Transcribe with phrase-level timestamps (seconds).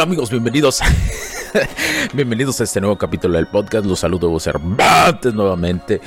[0.00, 0.30] Amigos?
[0.30, 0.80] Bienvenidos.
[2.14, 3.84] Bienvenidos a este nuevo capítulo del podcast.
[3.84, 6.00] Los saludo Cervantes nuevamente.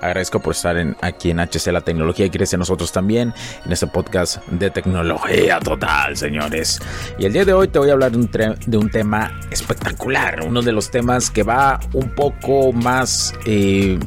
[0.00, 3.34] Agradezco por estar aquí en HC La Tecnología y crece nosotros también
[3.64, 6.80] en este podcast de tecnología total, señores.
[7.18, 8.30] Y el día de hoy te voy a hablar de un,
[8.66, 10.42] de un tema espectacular.
[10.46, 13.34] Uno de los temas que va un poco más...
[13.46, 13.98] Eh,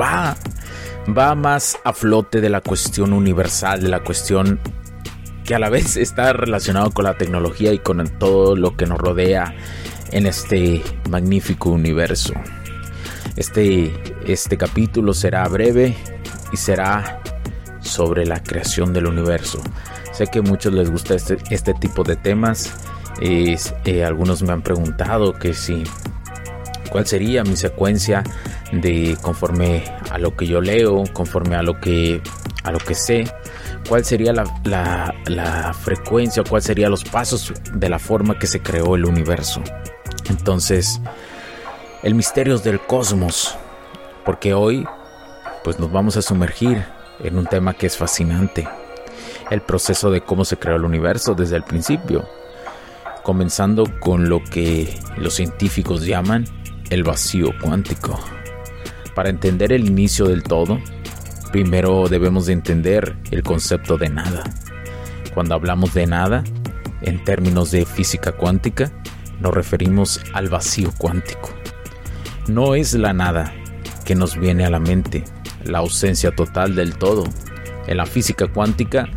[0.00, 0.36] va
[1.06, 4.58] va más a flote de la cuestión universal, de la cuestión
[5.44, 8.98] que a la vez está relacionado con la tecnología y con todo lo que nos
[8.98, 9.54] rodea
[10.10, 12.32] en este magnífico universo.
[13.36, 13.92] Este,
[14.26, 15.94] este capítulo será breve
[16.52, 17.20] y será
[17.80, 19.60] sobre la creación del universo.
[20.12, 22.74] Sé que a muchos les gusta este, este tipo de temas.
[23.20, 23.56] Eh,
[24.04, 25.84] algunos me han preguntado que si
[26.90, 28.22] cuál sería mi secuencia
[28.72, 32.22] de conforme a lo que yo leo, conforme a lo que
[32.64, 33.24] a lo que sé
[33.88, 39.04] cuál sería la, frecuencia, cuál serían los pasos de la forma que se creó el
[39.04, 39.62] universo.
[40.28, 41.00] Entonces,
[42.02, 43.56] el misterio del cosmos,
[44.24, 44.86] porque hoy
[45.62, 46.84] pues nos vamos a sumergir
[47.20, 48.66] en un tema que es fascinante,
[49.50, 52.26] el proceso de cómo se creó el universo desde el principio,
[53.22, 56.44] comenzando con lo que los científicos llaman
[56.90, 58.18] el vacío cuántico.
[59.14, 60.80] Para entender el inicio del todo,
[61.54, 64.42] Primero debemos de entender el concepto de nada.
[65.34, 66.42] Cuando hablamos de nada,
[67.00, 68.90] en términos de física cuántica,
[69.38, 71.50] nos referimos al vacío cuántico.
[72.48, 73.54] No es la nada
[74.04, 75.22] que nos viene a la mente,
[75.64, 77.22] la ausencia total del todo.
[77.86, 79.08] En la física cuántica,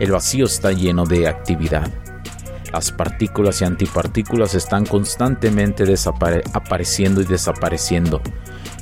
[0.00, 1.88] el vacío está lleno de actividad.
[2.72, 5.84] Las partículas y antipartículas están constantemente
[6.54, 8.20] apareciendo y desapareciendo,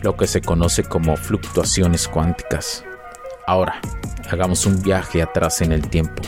[0.01, 2.87] lo que se conoce como fluctuaciones cuánticas.
[3.47, 3.81] Ahora,
[4.31, 6.23] hagamos un viaje atrás en el tiempo.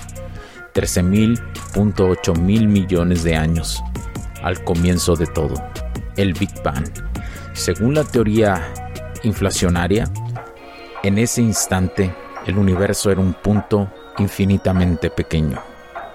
[0.75, 3.83] 13.000.8 mil millones de años,
[4.43, 5.55] al comienzo de todo,
[6.17, 6.89] el Big Bang.
[7.53, 8.61] Según la teoría
[9.23, 10.11] inflacionaria,
[11.05, 12.13] en ese instante
[12.47, 13.89] el universo era un punto
[14.19, 15.63] infinitamente pequeño,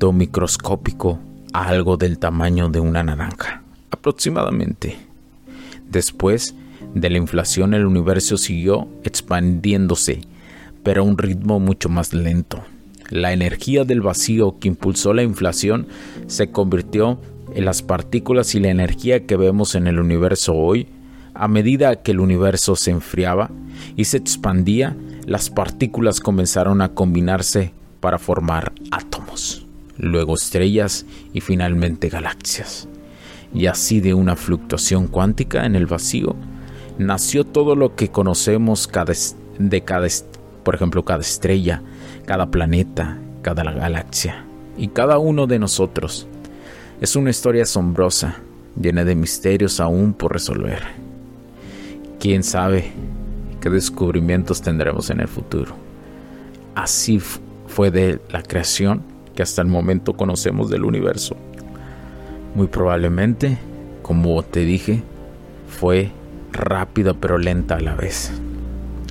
[0.00, 1.18] Punto microscópico
[1.52, 4.96] a algo del tamaño de una naranja, aproximadamente.
[5.90, 6.54] Después
[6.94, 10.22] de la inflación el universo siguió expandiéndose,
[10.82, 12.62] pero a un ritmo mucho más lento.
[13.10, 15.86] La energía del vacío que impulsó la inflación
[16.28, 17.20] se convirtió
[17.54, 20.88] en las partículas y la energía que vemos en el universo hoy.
[21.34, 23.50] A medida que el universo se enfriaba
[23.96, 29.66] y se expandía, las partículas comenzaron a combinarse para formar átomos,
[30.00, 32.88] luego estrellas y finalmente galaxias.
[33.54, 36.34] Y así de una fluctuación cuántica en el vacío,
[36.98, 38.88] nació todo lo que conocemos
[39.58, 40.06] de cada,
[40.62, 41.82] por ejemplo, cada estrella,
[42.26, 44.44] cada planeta, cada galaxia
[44.76, 46.26] y cada uno de nosotros.
[47.00, 48.36] Es una historia asombrosa,
[48.80, 50.82] llena de misterios aún por resolver.
[52.18, 52.92] ¿Quién sabe
[53.60, 55.74] qué descubrimientos tendremos en el futuro?
[56.74, 57.20] Así
[57.66, 59.02] fue de la creación
[59.34, 61.36] que hasta el momento conocemos del universo.
[62.54, 63.58] Muy probablemente,
[64.02, 65.02] como te dije,
[65.68, 66.10] fue
[66.52, 68.32] rápida pero lenta a la vez.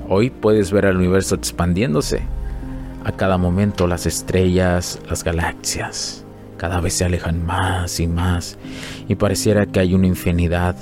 [0.07, 2.21] Hoy puedes ver al universo expandiéndose.
[3.05, 6.25] A cada momento las estrellas, las galaxias,
[6.57, 8.57] cada vez se alejan más y más
[9.07, 10.75] y pareciera que hay una infinidad,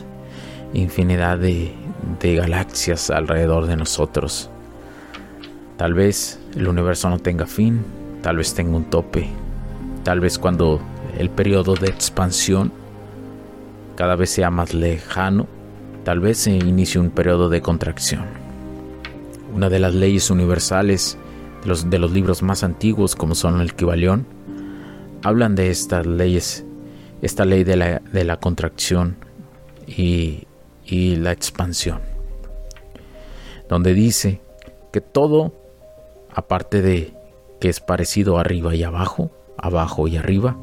[0.74, 1.72] infinidad de,
[2.20, 4.50] de galaxias alrededor de nosotros.
[5.78, 7.82] Tal vez el universo no tenga fin,
[8.22, 9.28] tal vez tenga un tope,
[10.04, 10.82] tal vez cuando
[11.18, 12.72] el periodo de expansión
[13.96, 15.48] cada vez sea más lejano,
[16.04, 18.26] tal vez se inicie un periodo de contracción.
[19.54, 21.18] Una de las leyes universales
[21.64, 24.28] de los, de los libros más antiguos, como son el Kibalión,
[25.24, 26.64] hablan de estas leyes,
[27.24, 29.18] esta ley de la, de la contracción
[29.88, 30.44] y,
[30.86, 32.00] y la expansión,
[33.68, 34.42] donde dice
[34.94, 35.54] que todo,
[36.34, 37.17] aparte de
[37.60, 40.58] que es parecido arriba y abajo, abajo y arriba,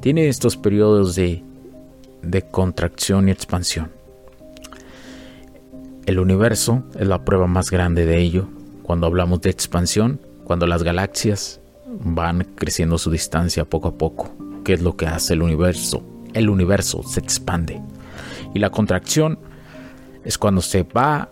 [0.00, 1.42] tiene estos periodos de,
[2.22, 3.90] de contracción y expansión.
[6.06, 8.46] El universo es la prueba más grande de ello.
[8.82, 14.30] Cuando hablamos de expansión, cuando las galaxias van creciendo su distancia poco a poco,
[14.64, 16.04] ¿qué es lo que hace el universo?
[16.32, 17.82] El universo se expande.
[18.54, 19.40] Y la contracción
[20.24, 21.30] es cuando se va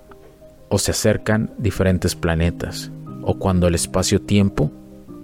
[0.68, 2.90] o se acercan diferentes planetas,
[3.24, 4.70] o cuando el espacio-tiempo,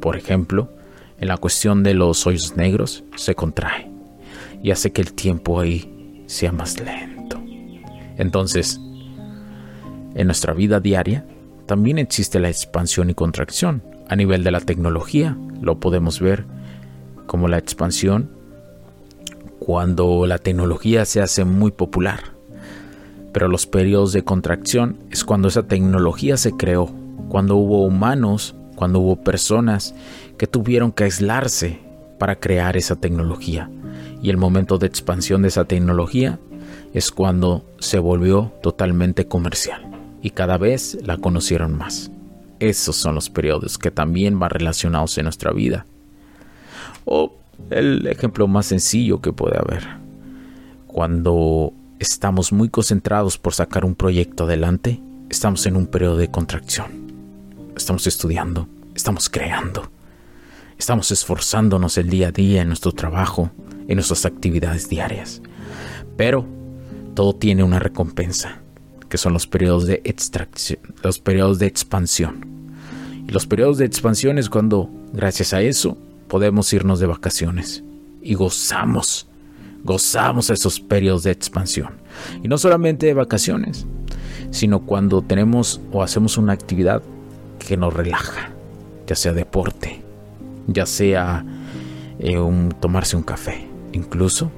[0.00, 0.72] por ejemplo,
[1.18, 3.90] en la cuestión de los hoyos negros, se contrae
[4.62, 7.40] y hace que el tiempo ahí sea más lento.
[8.16, 8.80] Entonces,
[10.14, 11.24] en nuestra vida diaria
[11.66, 13.82] también existe la expansión y contracción.
[14.08, 16.44] A nivel de la tecnología lo podemos ver
[17.26, 18.30] como la expansión
[19.60, 22.32] cuando la tecnología se hace muy popular.
[23.32, 26.90] Pero los periodos de contracción es cuando esa tecnología se creó,
[27.28, 29.94] cuando hubo humanos, cuando hubo personas
[30.38, 31.80] que tuvieron que aislarse
[32.18, 33.70] para crear esa tecnología.
[34.22, 36.38] Y el momento de expansión de esa tecnología
[36.92, 39.90] es cuando se volvió totalmente comercial
[40.22, 42.10] y cada vez la conocieron más.
[42.58, 45.86] Esos son los periodos que también van relacionados en nuestra vida.
[47.04, 47.32] O
[47.70, 49.86] el ejemplo más sencillo que puede haber.
[50.86, 55.00] Cuando estamos muy concentrados por sacar un proyecto adelante,
[55.30, 56.99] estamos en un periodo de contracción.
[57.80, 59.90] Estamos estudiando, estamos creando,
[60.78, 63.52] estamos esforzándonos el día a día en nuestro trabajo,
[63.88, 65.40] en nuestras actividades diarias.
[66.14, 66.44] Pero
[67.14, 68.60] todo tiene una recompensa
[69.08, 72.44] que son los periodos de extracción, los periodos de expansión.
[73.26, 75.96] Y los periodos de expansión es cuando, gracias a eso,
[76.28, 77.82] podemos irnos de vacaciones
[78.20, 79.26] y gozamos,
[79.84, 81.94] gozamos esos periodos de expansión.
[82.42, 83.86] Y no solamente de vacaciones,
[84.50, 87.02] sino cuando tenemos o hacemos una actividad
[87.66, 88.50] que nos relaja,
[89.06, 90.02] ya sea deporte,
[90.66, 91.44] ya sea
[92.18, 94.50] eh, un, tomarse un café, incluso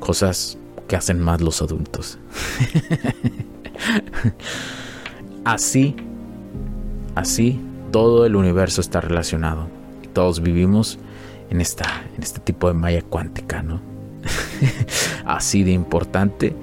[0.00, 2.18] cosas que hacen más los adultos.
[5.44, 5.94] así,
[7.14, 7.60] así,
[7.92, 9.68] todo el universo está relacionado.
[10.02, 10.98] Y todos vivimos
[11.50, 13.80] en, esta, en este tipo de malla cuántica, ¿no?
[15.24, 16.54] así de importante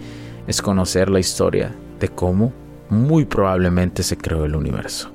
[0.48, 2.52] es conocer la historia de cómo
[2.90, 5.12] muy probablemente se creó el universo.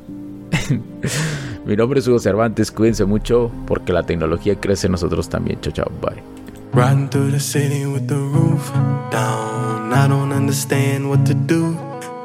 [1.66, 5.60] Mi nombre es Hugo Cervantes, cuídense mucho porque la tecnología crece en nosotros también.
[5.60, 6.22] Chao, chao, bye.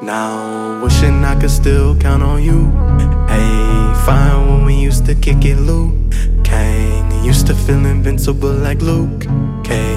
[0.02, 2.72] Now, wishing I could still count on you.
[3.28, 5.96] Hey, fine when we used to kick it, Luke.
[6.44, 9.26] Kang used to feel invincible like Luke
[9.64, 9.97] Cage.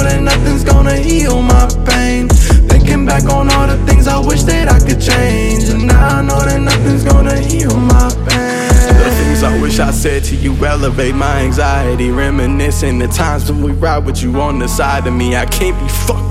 [4.31, 5.69] wish that I could change.
[5.69, 8.69] And now I know that nothing's gonna heal my pain.
[9.03, 12.09] The things I wish I said to you elevate my anxiety.
[12.09, 15.35] Reminiscing the times when we ride with you on the side of me.
[15.35, 16.30] I can't be fucked